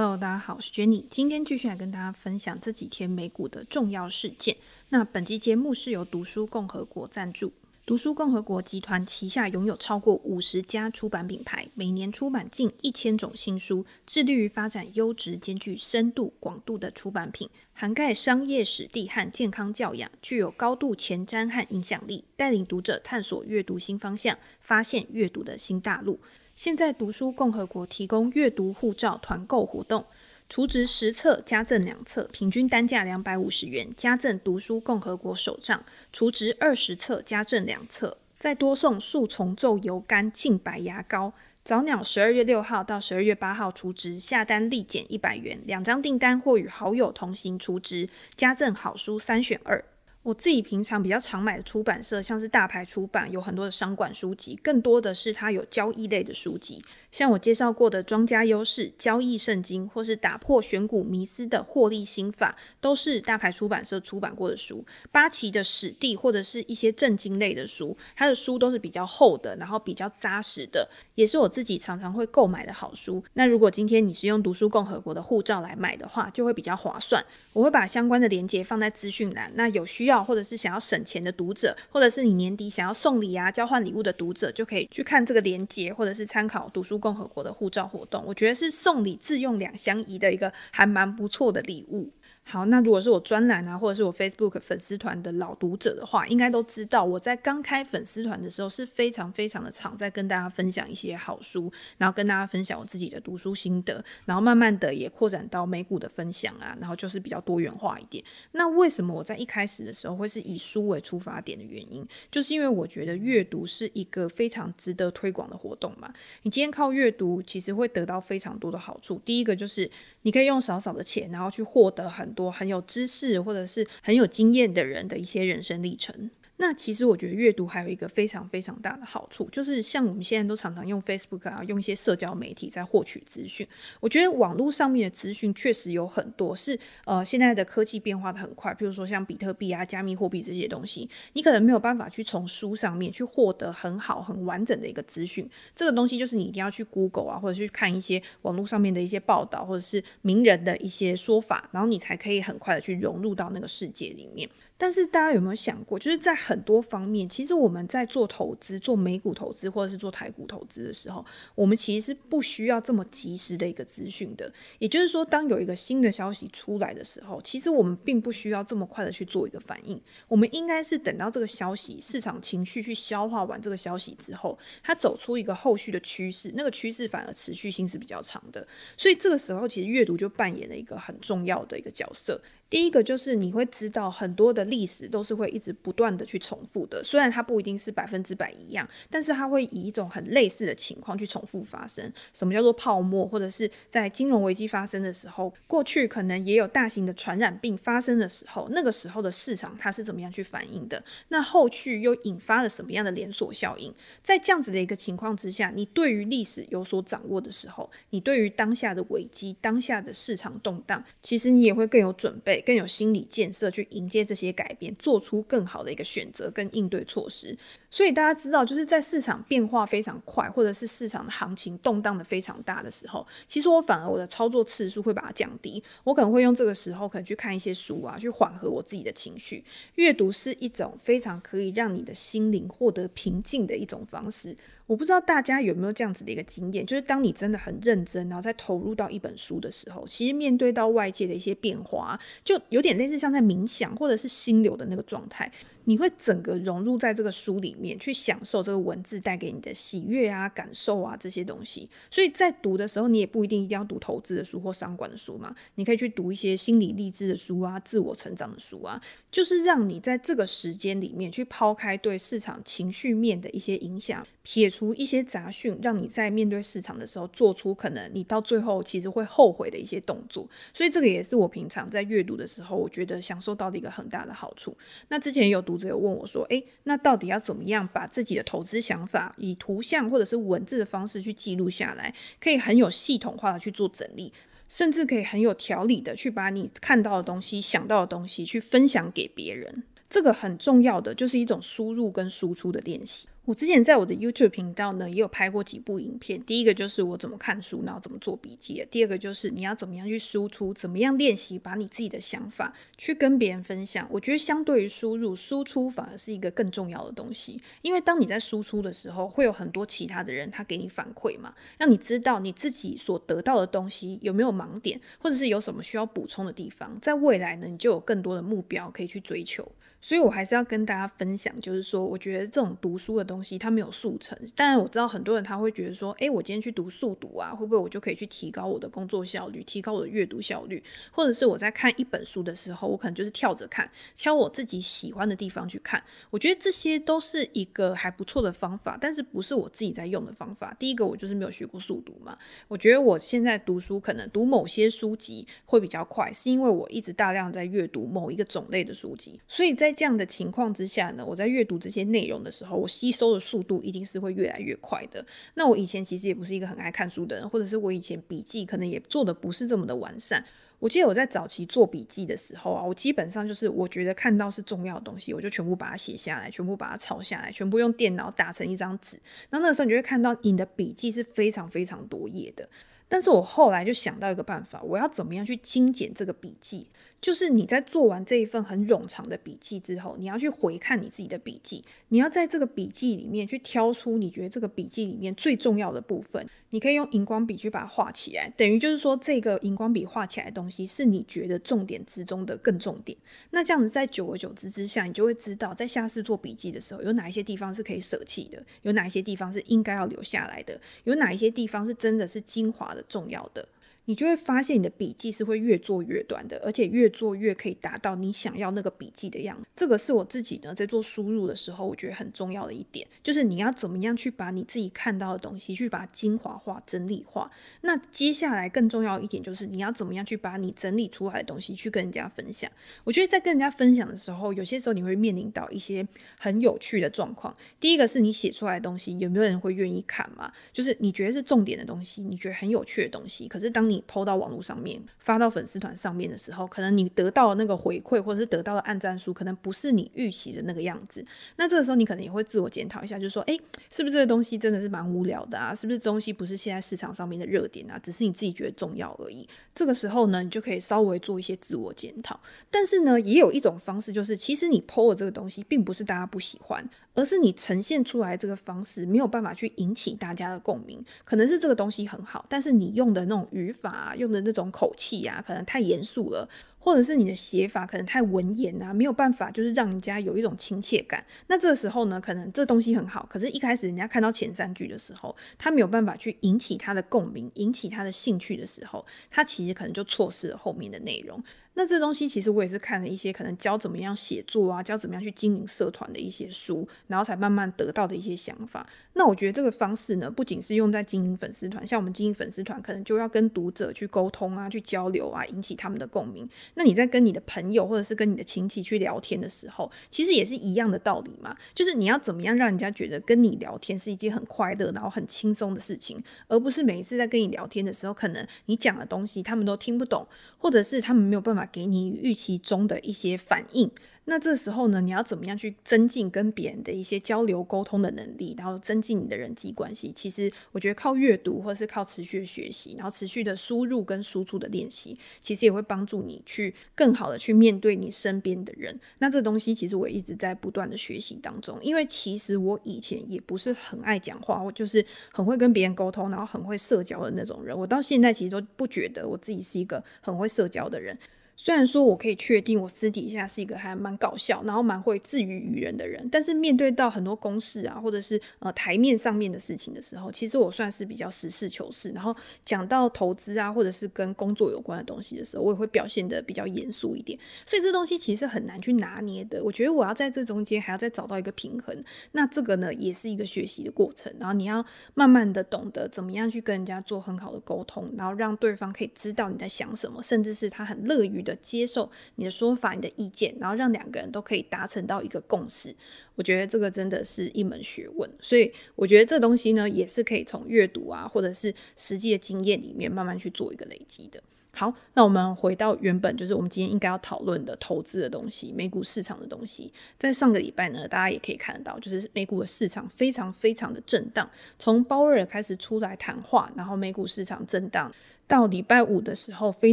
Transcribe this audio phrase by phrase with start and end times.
[0.00, 4.56] Hello，大家好，我是 Jenny，今天继续来跟大家分享这几天美股的重要事件。
[4.90, 7.52] 那本期节目是由读书共和国赞助。
[7.84, 26.20] 读书共和国集团旗下拥有超过五十家出版品牌，每年出版近一千种新书，致力于发展优质、兼具深度、广度的出版品，涵盖商业史地和健康教养，具有高度前瞻和影响力，带领读者探索阅读新方向，发现阅读的新大陆。
[26.58, 30.04] 现在读书共和国提供阅读护照团购活动，
[30.48, 35.78] 储值十册加赠两册，平均单价两百五十元，加赠读书共和国手账；
[36.12, 41.32] 储值二十册加赠两册，再多送树丛皱油干净白牙膏。
[41.62, 49.84] 早鸟十二月六号到十二月八号储值，下单立减一百元，两张订单或与好友同行储值，加赠好书三选二。
[50.28, 56.84] 我自己平常比较常买的出版社，像是大牌出版，有很多的商管书籍，更多的是它有交易类的书籍。
[57.10, 64.84] 像我介绍过的《庄家优势》、交易圣经，或是打破选股迷思的获利心法，都是大牌出版社出版过的书。
[65.10, 73.24] 八旗的史地或者是一些正经类的书，它的书都是比较厚的，然后比较扎实的，也是我自己常常会购买的好书。
[73.32, 77.24] 那如果今天你是用读书共和国的护照来买的话，就会比较划算。
[77.54, 86.97] 我会把相关的链接放在资讯栏，那有需要或者是想要省钱的读者，或者是你年底想要送礼啊、交换礼物的读者，就可以去看这个链接，或者是参考读书。
[86.98, 92.12] 共和国的护照活动，我觉得是送礼自用两相宜的一个还蛮不错的礼物。
[92.50, 108.24] 好，那如果是我专栏啊，或者是我 Facebook 粉丝团的老读者的话，应该都知道我在刚开粉丝团的时候是非常非常的常在跟大家分享一些好书，然后跟大家分享我自己的读书心得，然后慢慢的也扩展到美股的分享啊，然后就是比较多元化一点。
[108.52, 116.10] 那为什么我在一开始的时候会是以书为出发点的原因，就是因为我觉得阅读是一个非常值得推广的活动嘛。
[116.44, 119.20] 你今天靠阅读，其实会得到非常多的好处。
[119.22, 119.90] 第一个就是
[120.22, 126.30] 你可以用少少的钱，然后去获得很多很有知识或者是很有经验的人的一些人生历程。
[126.60, 133.66] 那其实我觉得阅读还有一个非常非常大的好处，就是像我们现在都常常用 Facebook 啊，用一些社交媒体在获取资讯。
[134.00, 145.48] 我觉得网络上面的资讯确实有很多是呃，现在的科技变化的很快，比如说像比特币啊、加密货币这些东西，你可能没有办法去从书上面去获得很好很完整的一个资讯。
[145.76, 154.48] 这个东西就是你一定要去 Google 啊，或者去看一些网络上面的一些报道，或者是名人的一些说法，然后你才可以很快的去融入到那个世界里面。
[154.80, 161.22] 但是大家有没有想过，就是在很多方面，其实我们在做投资、做美股投资或者是做台股投资的时候，
[161.54, 164.50] 我们其实是不需要这么及时的一个资讯的。
[164.78, 170.00] 也就是说，当有一个新的消息出来的时候，其实我们并不需要这么快的去做一个反应。
[170.26, 178.66] 我们应该是等到这个消息、市场情绪去消化完这个消息之后，它走出一个后续的趋势，那个趋势反而持续性是比较长的。
[178.96, 182.40] 所以这个时候，其实阅读就扮演了一个很重要的一个角色。
[182.70, 192.12] 第一个就是你会知道很多的历史都是会一直不断的去重复的，虽然它不一定是百分之百一样，但是它会以一种很类似的情况去重复发生。
[192.32, 193.26] 什么叫做泡沫？
[193.26, 201.02] 或者是在金融危机发生的时候，过去可能也有大型的传染病发生的时候，那个时候的市场它是怎么样去反应的？
[201.28, 203.92] 那后续又引发了什么样的连锁效应？
[204.22, 212.57] 在这样子的一个情况之下，你对于历史有所掌握的时候，你对于当下的危机、当下的市场动荡，其实你也会更有准备。
[212.60, 217.56] 更有心理建设去迎接这些改变，做出更好的一个选择跟应对措施。
[217.90, 225.82] 所以大家知道，就是在市场变化非常快，或者是市场的行情动荡的非常大的时候，其实我反而我的操作次数会把它降低。
[226.04, 229.64] 我可能会用这个时候可能去看一些书啊，去缓和我自己的情绪。
[229.94, 234.56] 阅读是一种非常可以让你的心灵获得平静的一种方式。
[234.88, 245.52] 我不知道大家有没有这样子的一个经验，就是当你真的很认真，然后再投入到一本书的时候，其实面对到外界的一些变化，就有点类似像在冥想或者是心流的那个状态。
[245.84, 251.88] 你会整个融入在这个书里面，去享受这个文字带给你的喜悦啊、感受啊这些东西。
[252.10, 270.46] 所以在读的时候，你也不一定一定要读投资的书或商管的书嘛，你可以去读一些心理励志的书啊、自我成长的书啊，就是让你在这个时间里面去抛开对市场情绪面的一些影响，撇除一些杂讯，让你在面对市场的时候做出可能你到最后其实会后悔的一些动作。
[270.74, 274.76] 所以这个也是我平常在阅读的时候，我觉得享受到的一个很大的好处。
[275.08, 275.77] 那之前有读。
[275.78, 284.32] 只有问我说：“诶，那到底要怎么样把自己的投资想法以图像或者是文字的方式去记录下来，可以很有系统化的去做整理，
[284.68, 293.28] 甚至可以很有条理的去把你看到的东西、想到的东西去分享给别人？”这个很重要的就是一种输入跟输出的练习。
[293.48, 296.38] 我之前在我的 YouTube 频道呢，也有拍过几部影片。
[296.44, 304.06] 第一个就是我怎么看书，然后怎么做笔记；第二个就是你要怎么样去输出，怎么样练习把你自己的想法去跟别人分享。
[304.10, 307.58] 我觉得相对于输入，输出反而是一个更重要的东西。
[307.80, 316.94] 因为当你在输出的时候，会有很多其他的人他给你反馈嘛，让你知道你自己所得到的东西有没有盲点，或者是有什么需要补充的地方。
[317.00, 319.66] 在未来呢，你就有更多的目标可以去追求。
[320.00, 324.36] 所以我还是要跟大家分享，就是说，我觉得这种读书的东西东西它没有速成。
[324.56, 330.82] 当然我知道很多人他会觉得说，诶，我今天去读速读啊，会不会我就可以去提高我的工作效率，提高我的阅读效率？
[331.12, 336.02] 或者是我在看一本书的时候，我可能就是跳着看，挑我自己喜欢的地方去看。
[336.30, 340.74] 我觉得这些都是一个还不错的方法，但是不是我自己在用的方法。
[340.80, 342.36] 第一个，我就是没有学过速读嘛。
[342.66, 355.24] 我觉得我现在读书可能读某些书籍会比较快，是因为我一直大量在阅读某一个种类的书籍，所以在这样的情况之下呢，我在阅读这些内容的时候，我吸收的速度一定是会越来越快的。
[355.54, 360.44] 那我以前其实也不是一个很爱看书的人，或者是我以前笔记可能也做的不是这么的完善。
[360.80, 369.18] 我记得我在早期做笔记的时候啊，我基本上就是我觉得看到是重要的东西，我就全部把它写下来，全部把它抄下来，全部用电脑打成一张纸。
[369.50, 372.68] 那那个时候你就会看到你的笔记是非常非常多页的。
[373.08, 376.86] 但是我后来就想到一个办法，我要怎么样去精简这个笔记？
[377.20, 393.18] 就是你在做完这一份很冗长的笔记之后，你要去回看你自己的笔记，你要在这个笔记里面去挑出你觉得这个笔记里面最重要的部分，你可以用荧光笔去把它画起来，等于就是说这个荧光笔画起来的东西是你觉得重点之中的更重点。
[393.50, 403.66] 那这样子在久而久之之下，你就会知道在下次做笔记的时候，有哪一些地方是可以舍弃的，有哪一些地方是应该要留下来的，有哪一些地方是真的是精华的重要的。
[404.08, 409.66] 你就会发现你的笔记是会越做越短的，而且越做越可以达到你想要那个笔记的样子。
[409.76, 417.50] 这个是我自己呢在做输入的时候，我觉得很重要的一点，就是你要怎么样去把你自己看到的东西去把它精华化、整理化。
[417.82, 422.70] 那接下来更重要一点就是你要怎么样去把你整理出来的东西去跟人家分享。
[423.04, 426.06] 我觉得在跟人家分享的时候，有些时候你会面临到一些
[426.38, 427.54] 很有趣的状况。
[427.78, 430.50] 第一个是你写出来的东西有没有人会愿意看嘛？
[430.72, 441.24] 就是你觉得是重点的东西，你觉得很有趣的东西，可是当你 PO 到网络上面，发到粉丝团上面的时候，可能你得到的那个回馈，或者是得到的按赞数，可能不是你预期的那个样子。
[441.56, 443.58] 那这个时候你可能也会自我检讨一下，就是说，诶，
[443.90, 445.74] 是不是这个东西真的是蛮无聊的啊？
[445.74, 447.98] 是不是东西不是现在市场上面的热点啊？
[447.98, 449.48] 只是你自己觉得重要而已。
[449.74, 452.38] 这个时候呢，你就可以稍微做一些自我检讨。
[452.70, 456.88] 但是呢，也有一种方式，就是其实你 PO 的这个东西，并不是大家不喜欢。
[457.18, 466.48] 而是你呈现出来这个方式没有办法去引起大家的共鸣，可能是这个东西很好，但是你用的那种语法啊，用的那种口气啊，可能太严肃了，
[466.78, 471.26] 或者是你的写法可能太文言啊，没有办法就是让人家有一种亲切感。
[471.48, 481.42] 那这个时候呢，可能这东西很好，可是一开始人家看到前三句的时候，他没有办法去引起他的共鸣，引起他的兴趣的时候，他其实可能就错失了后面的内容。
[481.78, 488.84] 那这东西其实我也是看了一些可能教怎么样写作啊，教怎么样去经营社团的一些书，然后才慢慢得到的一些想法。
[489.12, 496.48] 那我觉得这个方式呢，不仅是用在经营粉丝团，像我们经营粉丝团，可能就要跟读者去沟通啊，去交流啊，引起他们的共鸣。
[496.74, 510.26] 那你在跟你的朋友或者是跟你的亲戚去聊天的时候，其实也是一样的道理嘛，就是你要怎么样让人家觉得跟你聊天是一件很快乐，然后很轻松的事情，而不是每一次在跟你聊天的时候，可能你讲的东西他们都听不懂，
[510.58, 511.67] 或者是他们没有办法。
[511.72, 513.90] 给你预期中的一些反应。
[514.30, 520.12] 那这时候呢，你要怎么样去增进跟别人的一些交流沟通的能力，然后增进你的人际关系？
[520.14, 529.00] 其实我觉得靠阅读或者是靠持续的学习，然后持续的输入跟输出的练习，其实也会帮助你去更好的去面对你身边的人。
[529.18, 537.74] 那这东西其实我一直在不断的学习当中，因为其实我以前也不是很爱讲话，我就是很会跟别人沟通，然后很会社交的那种人。
[537.74, 541.18] 我到现在其实都不觉得我自己是一个很会社交的人。
[541.60, 552.10] 虽然说我可以确定我私底下是一个还蛮搞笑，然后蛮会自娱娱人的人，但是面对到很多公事啊，或者是呃台面上面的事情的时候，其实我算是比较实事求是。
[552.10, 552.34] 然后
[552.64, 557.36] 讲到投资啊，或者是跟工作有关的东西的时候，我也会表现的比较严肃一点。
[557.66, 559.60] 所以这东西其实很难去拿捏的。
[559.64, 562.04] 我觉得我要在这中间还要再找到一个平衡。
[562.30, 564.32] 那这个呢，也是一个学习的过程。
[564.38, 575.96] 然后你要慢慢的懂得怎么样去跟人家做很好的沟通，然后让对方可以知道你在想什么，甚至是他很乐于的接受你的说法、你的意见，然后让两个人都可以达成到一个共识。
[576.38, 584.40] 我觉得这个真的是一门学问，所以我觉得这东西呢，也是可以从阅读啊，或者是实际的经验里面慢慢去做一个累积的。
[584.70, 589.92] 好，那我们回到原本就是我们今天应该要讨论的投资的东西，美股市场的东西。
[590.16, 598.12] 在上个礼拜呢，大家也可以看得到，就是美股的市场非常非常的震荡，从鲍威尔开始出来谈话，然后美股市场震荡。
[598.46, 599.92] 到礼拜五的时候，非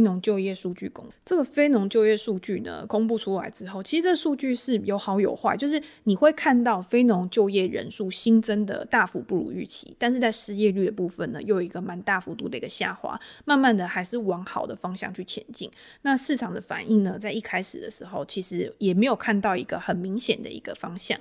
[0.00, 15.70] 农就业数据公，这个非农就业数据呢公布出来之后，其实这数据是有好有坏，就是你会看到非农就业人数新增的大幅不如预期，但是在失业率的部分呢，又有一个蛮大幅度的一个下滑，慢慢的还是往好的方向去前进。
[16.02, 21.18] 那市场的反应呢，在一开始的时候，其实也没有看到一个很明显的一个方向。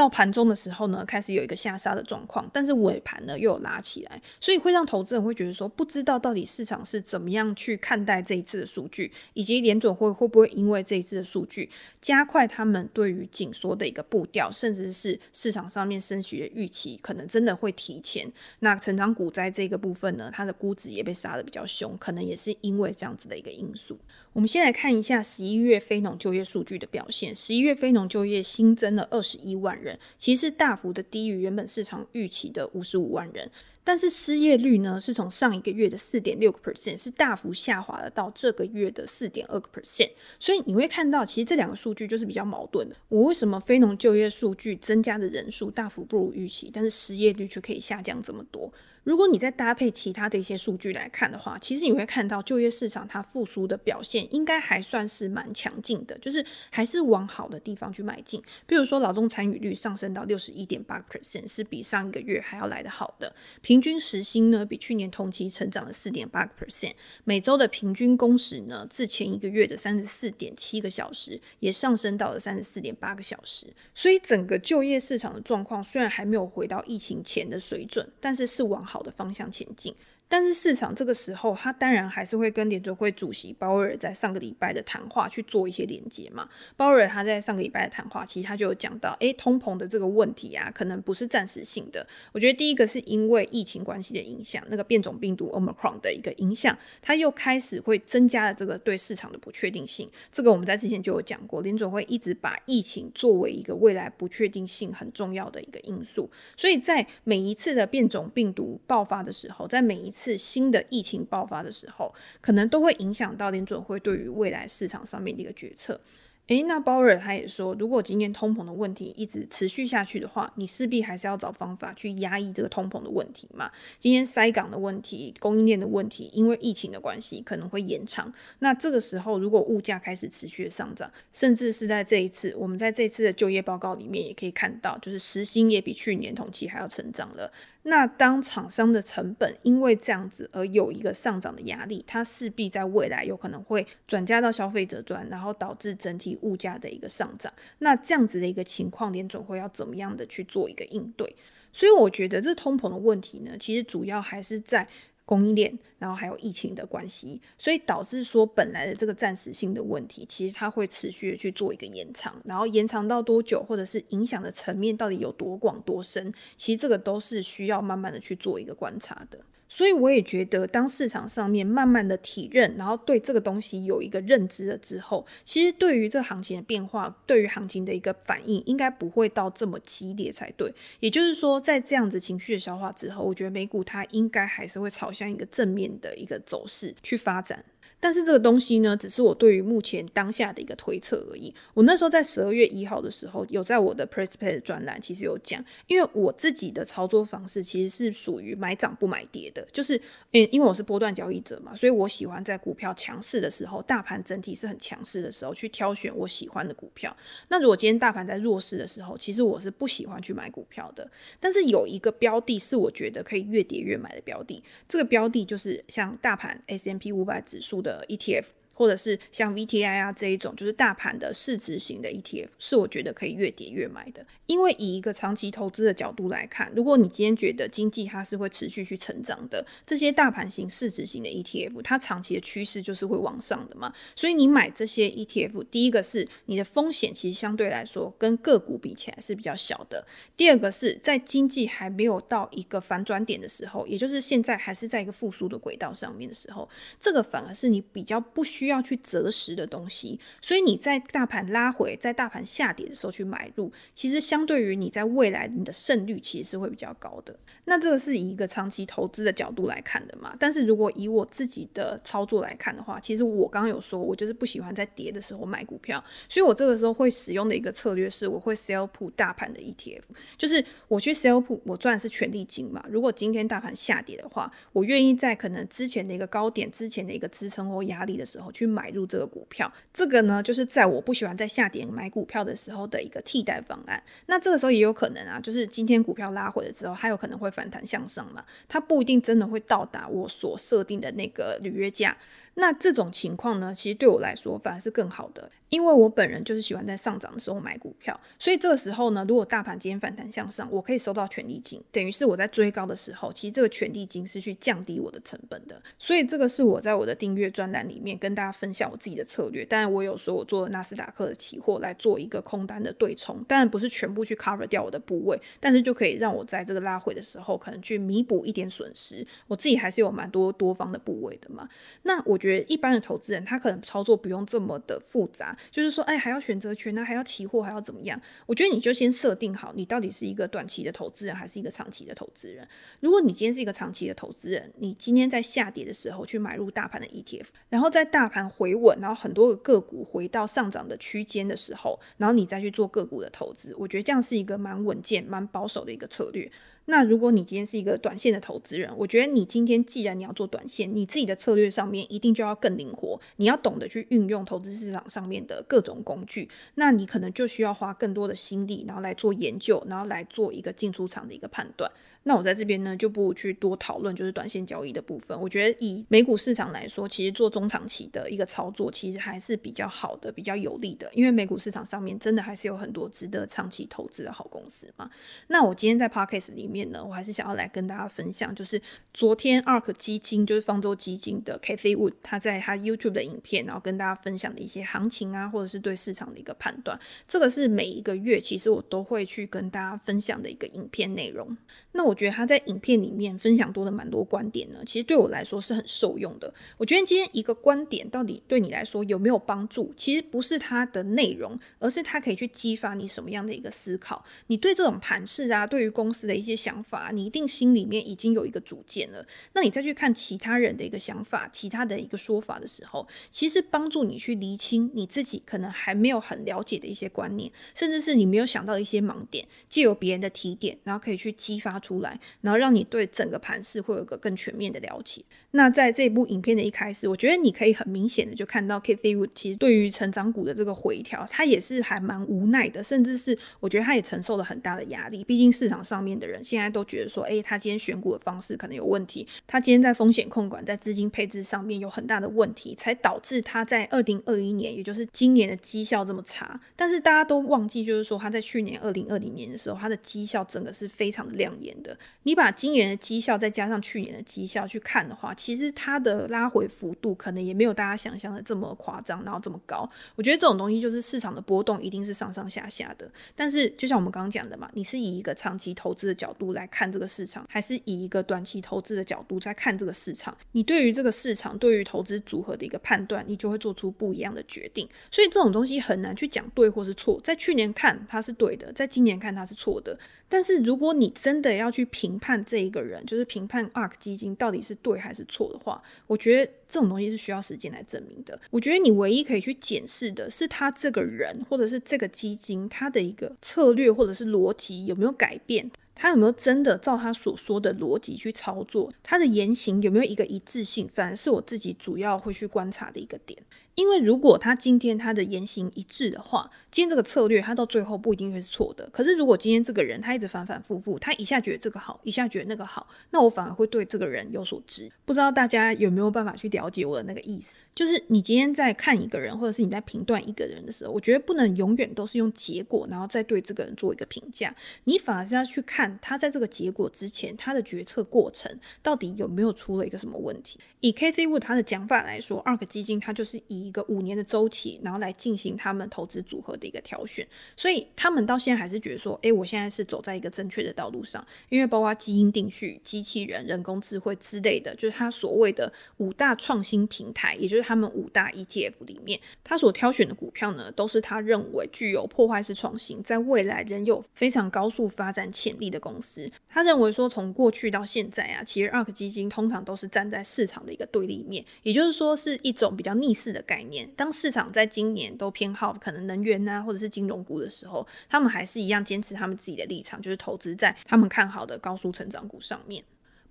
[0.00, 11.68] 到盘中的时候呢，开始有一个下杀的状况，但是尾盘呢又有拉起来，所以会让投资人会觉得说，不知道到底市场是怎么样去看待这一次的数据，以及联准会会不会因为这一次的数据
[12.00, 18.26] 加快他们对于紧缩的一个步调，甚至是市场上面升息的预期，可能真的会提前。
[18.60, 23.98] 那成长股在这个部分呢，它的估值也被杀得比较凶，可能也是因为这样子的一个因素。
[24.32, 27.34] 我们先来看一下十一月非农就业数据的表现。
[27.34, 33.50] 十一月非农就业新增了二十一万人，其实大幅的低于原本市场预期的五十五万人。
[33.82, 40.10] 但是失业率呢，是从上一个月的四点六个 percent 是大幅下滑了到这个月的四点二个 percent。
[40.38, 42.94] 所以你会看到，其实这两个数据就是比较矛盾的。
[43.08, 48.72] 我为什么非农就业数据增加的人数大幅不如预期，但是失业率却可以下降这么多？
[49.02, 58.42] 如果你再搭配其他的一些数据来看的话，其实你会看到就业市场它复苏的表现应该还算是蛮强劲的，就是还是往好的地方去迈进。
[58.66, 63.34] 比如说劳动参与率上升到六十一点八 percent，是比上一个月还要来得好的。
[63.62, 66.92] 平均时薪呢，比去年同期成长了四点八 percent。
[67.24, 73.66] 每周的平均工时呢，自前一个月的三十四点七个小时，也上升到了三十四点八个小时。
[73.94, 79.94] 所以整个就业市场的状况虽然还没有回到疫情前的水准，但是是往好的方向前进。
[80.30, 86.48] 但是市场这个时候，他当然还是会跟联准会主席鲍威尔在上个礼拜的谈话去做一些连接嘛。
[86.76, 92.06] 鲍威尔他在上个礼拜的谈话，其实他就有讲到，诶，通膨的这个问题啊，可能不是暂时性的。
[92.30, 100.08] 我觉得第一个是因为疫情关系的影响，那个变种病毒 Omicron 的一个影响，它又开始会增加了这个对市场的不确定性。
[100.30, 106.30] 这个我们在之前就有讲过，联准会一直把疫情作为一个未来不确定性很重要的一个因素。
[106.56, 112.12] 所以在每一次的变种病毒爆发的时候，在每一次次新的疫情爆发的时候，
[112.42, 116.00] 可能都会影响到联准会对于未来市场上面的一个决策。
[116.48, 123.70] 诶，那鲍尔他也说，如果今年通膨的问题一直持续下去的话，你势必还是要找方法去压抑这个通膨的问题嘛。
[124.00, 128.32] 今天塞港的问题、供应链的问题，因为疫情的关系可能会延长。
[128.58, 137.52] 那这个时候，如果物价开始持续的上涨，甚至是在这一次，我们在这次的就业报告里面也可以看到，就是时薪也比去年同期还要成长了。
[137.82, 147.52] 那当厂商的成本因为这样子而有一个上涨的压力，它势必在未来有可能会转嫁到消费者端，然后导致整体物价的一个上涨。
[147.78, 151.34] 那这样子的一个情况，联总会要怎么样的去做一个应对？
[151.72, 154.86] 所以我觉得这通膨的问题呢，其实主要还是在。
[155.30, 169.38] 供应链，然后还有疫情的关系，所以导致说本来的这个暂时性的问题，其实它会持续的去做一个延长，然后延长到多久，或者是影响的层面到底有多广多深，其实这个都是需要慢慢的去做一个观察的。
[169.72, 180.74] 所以我也觉得，当市场上面慢慢的体认，然后对这个东西有一个认知了之后，其实对于这行情的变化，对于行情的一个反应，应该不会到这么激烈才对。
[180.98, 187.64] 也就是说，在这样子情绪的消化之后，我觉得美股它应该还是会朝向一个正面的一个走势去发展。
[188.00, 191.54] 但是这个东西呢，只是我对于目前当下的一个推测而已。
[191.74, 200.00] 我那时候在十二月一号的时候，有在我的 Press Pay 专栏其实有讲，因为我自己的操作方式其实是属于买涨不买跌的，就是
[200.32, 207.14] 嗯，因为我是波段交易者嘛，所以我喜欢在股票强势的时候，大盘整体是很强势的时候去挑选我喜欢的股票。
[207.48, 211.06] 那如果今天大盘在弱势的时候，其实我是不喜欢去买股票的。
[211.38, 217.89] 但是有一个标的是我觉得可以越跌越买的标的，这个标的就是像大盘 S M P 五百指数的。
[217.90, 218.44] 的 ETF，
[218.80, 224.24] 或者是像 VTI 啊这一种，就是大盘的市值型的 ETF，是我觉得可以越跌越买的。
[224.46, 233.92] 因为以一个长期投资的角度来看，如果你今天觉得经济它是会持续去成长的，这些大盘型、市值型的 ETF，它长期的趋势就是会往上的嘛。
[234.16, 240.06] 所以你买这些 ETF，第一个是你的风险其实相对来说跟个股比起来是比较小的。
[240.38, 246.66] 第二个是在经济还没有到一个反转点的时候，也就是现在还是在一个复苏的轨道上面的时候，
[246.98, 250.18] 这个反而是你比较不需要去择时的东西。
[250.40, 257.38] 所以你在大盘拉回、在大盘下跌的时候去买入，其实相对于你在未来你的胜率其实是会比较高的。
[257.70, 260.34] 那这个是以一个长期投资的角度来看的嘛？
[260.40, 270.02] 但是如果以我自己的操作来看的话，其实我刚刚有说，我就是不喜欢在跌的时候买股票，所以我这个时候会使用的一个策略是，我会 sell p 大盘的 ETF，
[270.36, 272.84] 就是我去 sell p 我赚的是权利金嘛。
[272.90, 279.72] 如果今天大盘下跌的话，我愿意在可能之前的一个高点、之前的一个支撑或压力的时候去买入这个股票。
[279.92, 284.02] 这个呢，就是在我不喜欢在下跌买股票的时候的一个替代方案。
[284.26, 292.16] 那这个时候也有可能啊，就是今天股票拉回了之后，还有可能会反弹向上嘛，它不一定真的会到达我所设定的那个履约价。
[292.60, 295.50] 那这种情况呢，其实对我来说反而是更好的。
[295.70, 305.80] 因为我本人就是喜欢在上涨的时候买股票，所以这个时候呢，如果大盘今天反弹向上，我可以收到权利金，等于是我在追高的时候，其实这个权利金是去降低我的成本的。
[305.96, 309.64] 所以这个是我在我的订阅专栏里面跟大家分享我自己的策略。
[309.64, 319.24] 当然，我有说我做纳斯达克的期货来做一个空单的对冲，当然不是全部去 cover 掉我的部位，但是就可以让我在这个拉回的时候，可能去弥补一点损失。
[319.46, 321.68] 我自己还是有蛮多多方的部位的嘛。
[322.02, 325.56] 那我觉得一般的投资人他可能操作不用这么的复杂。
[325.70, 328.20] 就是说，哎，还要选择权呢，还要期货，还要怎么样？
[328.46, 332.66] 我觉得你就先设定好，你到底是一个短期的投资人，还是一个长期的投资人。
[333.00, 346.50] 如果你今天是一个长期的投资人，你今天在下跌的时候去买入大盘的 ETF，然后在大盘回稳，然后很多个个股回到上涨的区间的时候，然后你再去做个股的投资，我觉得这样是一个蛮稳健、蛮保守的一个策略。
[346.90, 361.90] 那如果你今天是一个短线的投资人，我觉得你今天既然你要做短线，你自己的策略上面一定就要更灵活，你要懂得去运用投资市场上面的各种工具，那你可能就需要花更多的心力，然后来做研究，然后来做一个进出场的一个判断。
[362.22, 365.38] 那我在这边呢，就不去多讨论，就是短线交易的部分。
[365.40, 371.10] 我觉得以美股市场来说，其实做中长期的一个操作，其实还是比较好的，比较有利的。
[371.14, 375.10] 因为美股市场上面真的还是有很多值得长期投资的好公司嘛。
[375.48, 378.80] 那我今天在 Podcast 里面呢，我还是想要来跟大家分享，就是
[379.14, 387.00] 昨天 ARK 基金，就是方舟基金的 Cathie Wood，他在他 YouTube 的影片，然后跟大家分享的一些行情啊，或者是对市场的一个判断。
[387.26, 391.56] 这个是每一个月其实我都会去跟大家分享的一个影片内容。
[391.92, 396.52] 那我我觉得他在影片里面分享多了蛮多观点呢，其实对我来说是很受用的。
[396.76, 404.24] 我觉得今天一个观点到底对你来说有没有帮助，其实不是它的内容，而是它可以去激发你什么样的一个思考。
[404.48, 409.24] 你对这种盘势啊，对于公司的一些想法，你一定心里面已经有一个主见了。
[409.52, 425.24] 那你再去看其他人的一个想法、其他的一个说法的时候，其实帮助你去厘清你自己可能还没有很了解的一些观念，甚至是你没有想到的一些盲点，借由别人的提点，然后可以去激发出来，然后让你对整个盘势会有一个更全面的了解。
[425.52, 435.24] 那在这部影片的一开始，我觉得你可以很明显的就看到，K F 五其实对于成长股的这个回调，他也是还蛮无奈的，甚至是我觉得他也承受了很大的压力。
[435.24, 446.60] 毕竟市场上面的人现在都觉得说，诶，他今天选股的方式可能有问题，他今天在风险控管、在资金配置上面有很大的问题，才导致他在二零二一年，也就是今年的绩效这么差。
[446.76, 451.98] 但是大家都忘记，就是说他在去年二零二零年的时候，他的绩效真的是非常亮眼的。
[452.22, 459.88] 你把今年的绩效再加上去年的绩效去看的话，其实它的拉回幅度可能也没有大家想象的这么夸张，然后这么高。
[460.14, 463.10] 我觉得这种东西就是市场的波动一定是上上下下的。
[463.34, 470.36] 但是就像我们刚刚讲的嘛，你是以一个长期投资的角度来看这个市场，还是以一个短期投资的角度在看这个市场？
[470.52, 474.86] 你对于这个市场，对于投资组合的一个判断，你就会做出不一样的决定。
[475.10, 477.18] 所以这种东西很难去讲对或是错。
[477.24, 479.98] 在去年看它是对的，在今年看它是错的。
[480.32, 488.38] 但是如果你真的要去评判这一个人，就是评判 ARK 基金到底是对还是错的话，我觉得这种东西是需要时间来证明的。
[488.50, 503.40] 我觉得你唯一可以去检视的是他这个人，或者是这个基金，他的一个策略或者是逻辑有没有改变，他有没有真的照他所说的逻辑去操作，他的言行有没有一个一致性，反而是我自己主要会去观察的一个点。
[503.80, 508.86] 因为如果他今天他的言行一致的话，今天这个策略他到最后不一定会是错的。
[508.92, 514.92] 可是如果今天这个人他一直反反复复，他一下觉得这个好，一下觉得那个好，那我反而会对这个人有所知。
[515.06, 517.56] 不知道大家有没有办法去了解我的那个意思？
[517.74, 524.54] 就是你今天在看一个人，或者是你在评断一个人的时候，我觉得不能永远都是用结果，然后再对这个人做一个评价。
[524.84, 530.60] 你反而是要去看他在这个结果之前，他的决策过程到底有没有出了一个什么问题。
[530.80, 537.24] 以 Cathie Wood 他的讲法来说，ARK 基金它就是以一个五年的周期，然后来进行他们投资组合的一个挑选。
[537.56, 556.28] 所以他们到现在还是觉得说，诶，我现在是走在一个正确的道路上，因为包括基因定序、机器人、人工智慧之类的，就是他所谓的五大创新平台，也就是他们五大 ETF 里面，他所挑选的股票呢，都是他认为具有破坏式创新，在未来仍有非常高速发展潜力的公司。
[556.48, 563.86] 他认为说，从过去到现在啊，其实 ARK 基金通常都是站在市场的一个对立面，也就是说是一种比较逆势的概概念。
[563.94, 572.82] 当市场在今年都偏好可能能源啊，或者是金融股的时候，他们还是一样坚持他们自己的立场，就是投资在他们看好的高速成长股上面。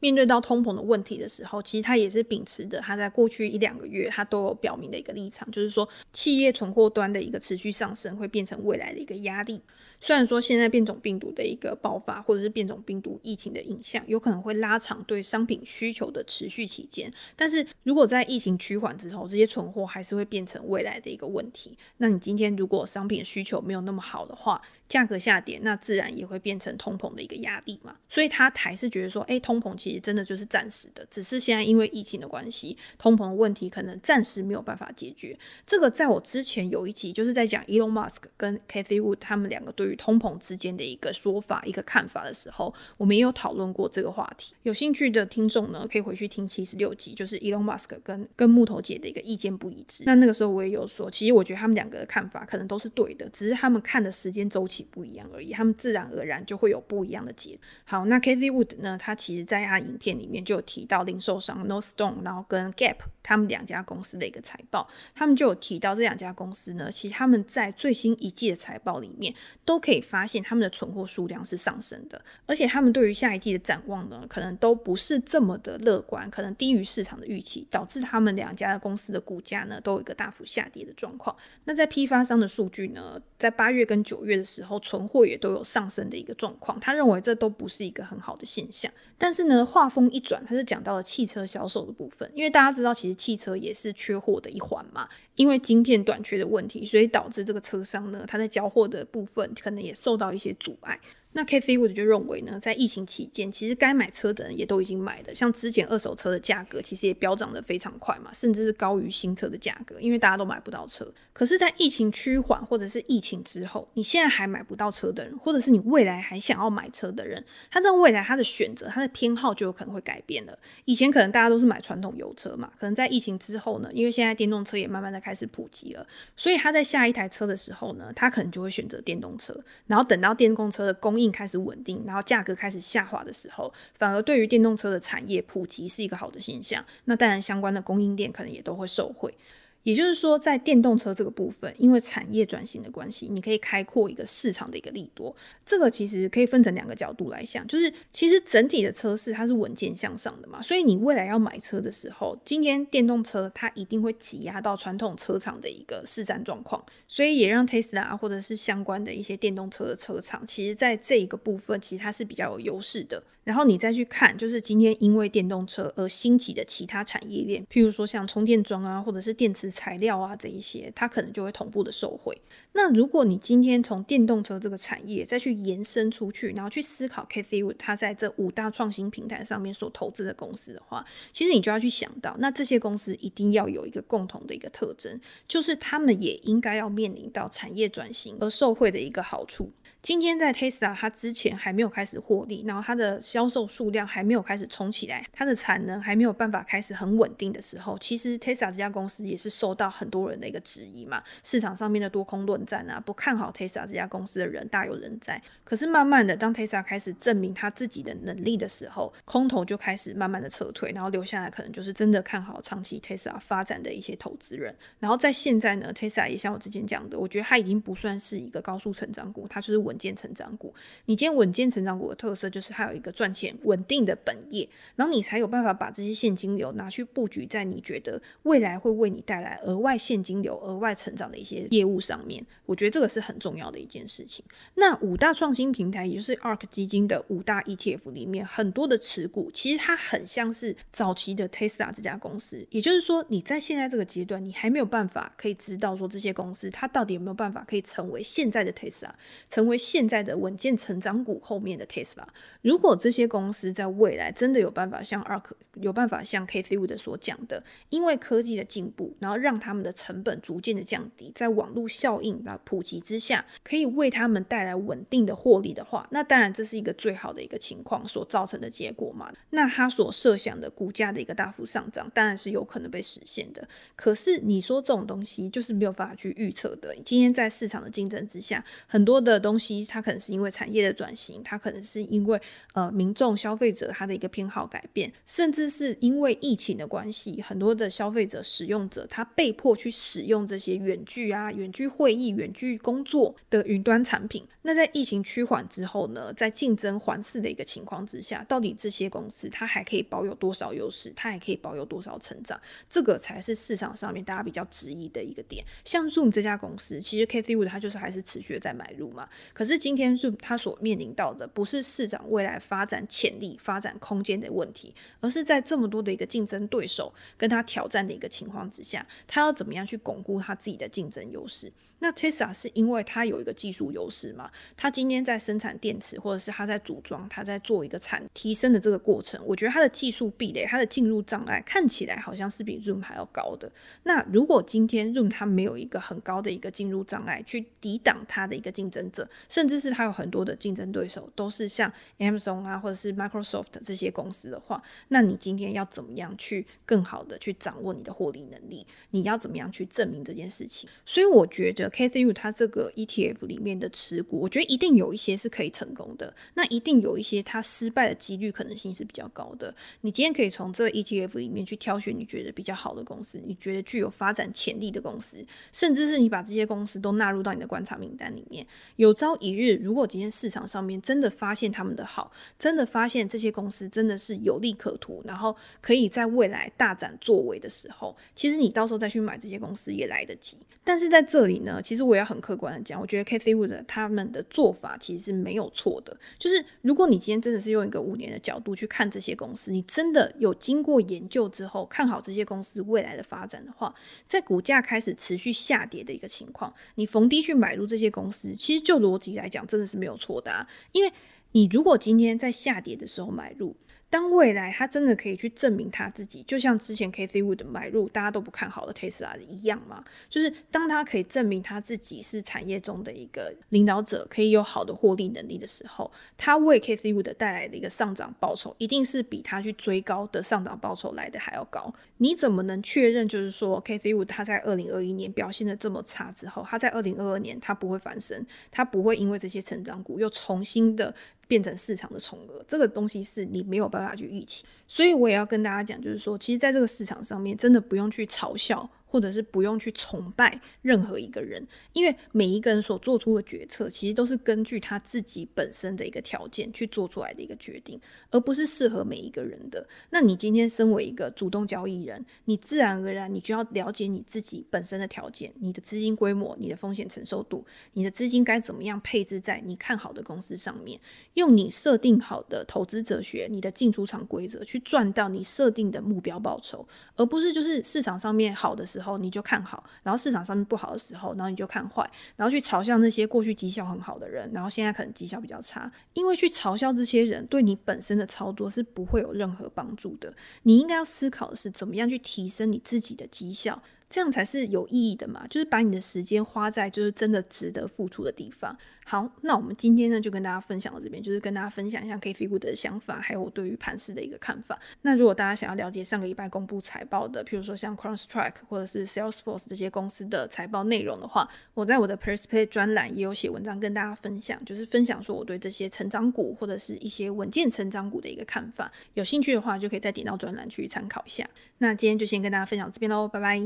[0.01, 9.61] 面对到通膨的问题的时候，其实他也是秉持着他在过去一两个月他都有表明的一个立场，就是说企业存货端的一个持续上升会变成未来的一个压力。
[9.99, 21.77] 虽然说现在变种病毒的一个爆发，或者是变种病毒疫情的影响，有可能会拉长对商品需求的持续期间，但是如果在疫情趋缓之后，这些存货还是会变成未来的一个问题。
[21.97, 27.95] 那你今天如果商品需求没有那么好的话，价格下跌，那自然也会变成通膨的一个压力嘛。
[28.09, 35.37] 所以他还是觉得说，诶，通膨其实真的就是暂时的，只是现在因为疫情的关系，通膨的问题可能暂时没有办法解决。
[35.65, 44.55] 这个在我之前有一集就是在讲 Elon Musk 跟 Cathy Wood 他们两个对于通膨之间的一个说法、一个看法的时候，我们也有讨论过这个话题。
[44.63, 50.03] 有兴趣的听众呢，可以回去听七十六集，就是 Elon Musk 跟跟木头姐的一个意见不一致。
[50.07, 54.78] 那那个时候我也有说，其实我觉得他们两个的看法可能都是对的，只是他们看的时间周期。
[54.83, 57.57] 不一样而已，他们自然而然就会有不一样的结。
[57.85, 58.97] 好，那 Cathie Wood 呢？
[58.97, 69.33] 他其实在他影片里面就有提到零售商 No Stone，然后跟 Gap 他们两家公司的一个财报，他们就有提到这两家公司呢，其实他们在最新一季的财报里面
[69.65, 81.35] 都可以发现他们的存货数量是上升的，而且他们对于下一季的展望呢，可能都不是这么的乐观，可能低于市场的预期，导致他们两家的公司的股价呢都有一个大幅下跌的状况。
[81.65, 84.68] 那在批发商的数据呢，在八月跟九月的时候。
[84.69, 88.91] 然后存货也都有上升的一个状况，他认为这都不是一个很好的现象。
[89.17, 95.09] 但是呢，话锋一转，他就讲到了汽车销售的部分，因为大家知道，其实汽车也是缺货的一环嘛。
[95.33, 100.99] 因为晶片短缺的问题，所以导致这个车商呢，他在交货的部分可能也受到一些阻碍。
[101.33, 101.79] 那 K.F.
[101.79, 111.07] 我就认为呢，在疫情期间，其实该买车的人也都已经买了，像之前二手车的价格其实也飙涨得非常快嘛，甚至是高于新车的价格，因为大家都买不到车。
[111.31, 120.57] 可是，在疫情趋缓或者是疫情之后，你现在还买不到车的人，或者是你未来还想要买车的人，他在未来他的选择、他的偏好就有可能会改变了。
[120.85, 129.55] 以前可能大家都是买传统油车嘛，可能在疫情之后呢，因为现在电动车也慢慢的开始普及了，所以他在下一台车的时候呢，他可能就会选择电动车，
[129.87, 136.83] 然后等到电动车的供应开始稳定，然后价格开始下滑的时候，反而对于电动车的产业普及是一个好的现象。
[137.05, 139.33] 那当然，相关的供应链可能也都会受惠。
[139.83, 145.33] 也就是说，在电动车这个部分，因为产业转型的关系，你可以开阔一个市场的一个利多。
[145.65, 163.23] 这个其实可以分成两个角度来想，就是其实整体的车市它是稳健向上的嘛，所以你未来要买车的时候，今天电动车它一定会挤压到传统车厂的一个市占状况，所以也让 Tesla 或者是相关的一些电动车的车厂，其实在这一个部分其实它是比较有优势的。
[163.49, 172.39] 然后你再去看，就是今天因为电动车而兴起的其他产业链，譬如说像充电桩啊，或者是电池材料啊这一些，它可能就会同步的受惠。
[172.73, 189.71] 那如果你今天从电动车这个产业再去延伸出去，然后去思考 Cathie Wood 它在这五大创新平台上面所投资的公司的话，其实你就要去想到，那这些公司一定要有一个共同的一个特征，就是他们也应该要面临到产业转型而受惠的一个好处。
[190.01, 201.21] 今天在 Tesla 它之前还没有开始获利，然后它的销售数量还没有开始冲起来，它的产能还没有办法开始很稳定的时候，其实 Tesla 这家公司也是受到很多人的一个质疑嘛。
[201.43, 205.41] 市场上面的多空论战啊，不看好 Tesla 这家公司的人大有人在。
[205.63, 214.73] 可是慢慢的，当 Tesla 开始证明他自己的能力的时候，空头就开始慢慢的撤退，然后留下来可能就是真的看好长期 Tesla 发展的一些投资人。
[214.99, 219.79] 然后在现在呢，Tesla 也像我之前讲的，我觉得它已经不算是一个高速成长股，它就是。
[219.79, 220.73] 稳健成长股，
[221.05, 224.67] 你今天稳健成长股的特色就是它有一个赚钱稳定的本业，
[224.97, 232.45] 然后你才有办法把这些现金流拿去布局在你觉得未来会为你带来额外现金流、额外成长的一些业务上面。
[232.67, 234.45] 我觉得这个是很重要的一件事情。
[234.75, 242.63] 那五大创新平台，也就是 ARK 基金的五大 ETF 里面，很多的持股其实它很像是早期的 Tesla 这家公司。
[242.69, 249.09] 也就是说，你在现在这个阶段，你还没有办法可以知道说这些公司它到底有没有办法可以成为现在的 Tesla，
[249.49, 249.79] 成为。
[249.79, 252.23] 现在的稳健成长股后面的 Tesla，
[252.61, 269.31] 如果这些公司在未来真的有办法像 ARK 有办法像 Cathie Wood 所讲的，因为科技的进步，然后让他们的成本逐渐的降低，在网络效应普及之下，可以为他们带来稳定的获利的话，那当然这是一个最好的一个情况所造成的结果嘛。
[269.51, 273.67] 那他所设想的股价的一个大幅上涨，当然是有可能被实现的。
[273.95, 276.95] 可是你说这种东西就是没有办法去预测的。
[277.03, 282.39] 今天在市场的竞争之下，很多的东西它可能是因为产业的转型，它可能是因为
[282.73, 294.45] 呃民众消费者他的一个偏好改变，甚至是因为疫情的关系，很多的消费者使用者他被迫去使用这些远距啊、远距会议、远距工作的云端产品。
[294.61, 301.11] 那在疫情趋缓之后呢，在竞争环伺的一个情况之下，到底这些公司它还可以保有多少优势？
[301.15, 302.59] 它还可以保有多少成长？
[302.89, 305.63] 这个才是市场上面大家比较质疑的一个点。
[305.83, 309.27] 像 Zoom 这家公司，其实 Cathie Wood 它就是还是持续的在买入嘛。
[309.53, 321.71] 可是今天 Zoom 它所面临到的不是市场未来发展潜力、发展空间的问题，而是在这么多的一个竞争对手跟它挑战的一个情况之下，它要怎么样去巩固它自己的竞争优势？
[322.01, 324.51] 那 Tesla 是因为它有一个技术优势嘛？
[324.75, 333.71] 它今天在生产电池，或者是它在组装，它在做一个产提升的这个过程，我觉得它的技术壁垒、它的进入障碍看起来好像是比 Zoom 还要高的。
[334.03, 348.85] 那如果今天 Zoom 它没有一个很高的一个进入障碍去抵挡它的一个竞争者，甚至是它有很多的竞争对手都是像 Amazon 啊，或者是 Microsoft 这些公司的话，那你今天要怎么样去更好的去掌握你的获利能力？
[349.11, 350.89] 你要怎么样去证明这件事情？
[351.05, 351.89] 所以我觉得。
[352.09, 359.73] Wood 它这个 ETF 里面的持股，我觉得一定有一些是可以成功的，那一定有一些它失败的几率可能性是比较高的。
[360.01, 368.65] 你今天可以从这个 ETF 里面去挑选你觉得比较好的公司，你觉得具有发展潜力的公司，甚至是你把这些公司都纳入到你的观察名单里面。
[368.95, 380.57] 有朝一日，如果今天市场上面真的发现他们的好，真的发现这些公司真的是有利可图，然后可以在未来大展作为的时候，其实你到时候再去买这些公司也来得及。
[380.83, 386.17] 但是在这里呢，其实其实我要很客观的讲，我觉得 Cathie 他们的做法其实是没有错的。
[386.37, 393.93] 就是如果你今天真的是用一个五年的角度去看这些公司，你真的有经过研究之后看好这些公司未来的发展的话，
[394.25, 400.65] 在股价开始持续下跌的一个情况，你逢低去买入这些公司，其实就逻辑来讲真的是没有错的啊。
[400.93, 401.11] 因为
[401.51, 403.75] 你如果今天在下跌的时候买入，
[404.09, 421.93] 当未来他真的可以去证明他自己，就像之前 Cathie Wood 买入大家都不看好的 Tesla 一样嘛，就是当他可以证明他自己是产业中的一个领导者，可以有好的获利能力的时候，他为 Cathie Wood 带来的一个上涨报酬，一定是比他去追高的上涨报酬来的还要高。
[422.17, 431.13] 你怎么能确认就是说 Cathie Wood 他在二零二一年表现的这么差之后，他在二零二二年他不会翻身，他不会因为这些成长股又重新的。
[431.49, 438.89] 变成市场的宠儿，这个东西是你没有办法去预期，所以我也要跟大家讲，就是说，其实在这个市场上面，真的不用去嘲笑。
[439.11, 447.99] 或者是不用去崇拜任何一个人，因为每一个人所做出的决策，其实都是根据他自己本身的一个条件去做出来的一个决定，
[448.29, 449.83] 而不是适合每一个人的。
[450.11, 461.01] 那你今天身为一个主动交易人，你自然而然你就要了解你自己本身的条件、你的资金规模、你的风险承受度、你的资金该怎么样配置在你看好的公司上面，
[461.33, 469.19] 用你设定好的投资哲学、你的进出场规则去赚到你设定的目标报酬，而不是就是市场上面好的时候。
[469.19, 480.33] 你就看好，然后市场上面不好的时候，然后你就看坏，然后去嘲笑那些过去绩效很好的人，然后现在可能绩效比较差，因为去嘲笑这些人对你本身的操作是不会有任何帮助的。
[480.63, 483.81] 你应该要思考的是怎么样去提升你自己的绩效。
[484.09, 488.75] 这样才是有意义的嘛，就是把你的时间花在就是真的值得付出的地方。
[489.09, 494.79] 好，那我们今天呢就跟大家分享到这边，就是跟大家分享一下 kfi 的想法，还有我对于盘势的一个看法。
[495.01, 508.91] 那如果大家想要了解上个礼拜公布财报的，譬如说像 Cross Track 或者是 Salesforce 这些公司的财报内容的话，我在我的 Perspective 专栏也有写文章跟大家分享，就是分享说我对这些成长股或者是一些稳健成长股的一个看法。
[509.15, 511.49] 有兴趣的话，就可以再点到专栏去参考一下。
[511.79, 513.59] 那今天就先跟大家分享这边喽，拜拜。